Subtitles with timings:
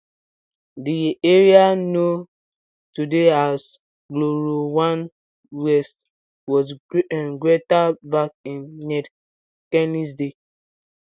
[0.77, 2.25] The area known
[2.95, 3.77] today as
[4.11, 5.11] Glenrowan
[5.51, 5.99] West
[6.47, 9.05] was Greta back in Ned
[9.71, 10.33] Kelly's day.